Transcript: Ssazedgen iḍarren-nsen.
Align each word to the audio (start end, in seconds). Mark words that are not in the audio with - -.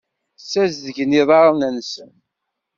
Ssazedgen 0.41 1.17
iḍarren-nsen. 1.21 2.11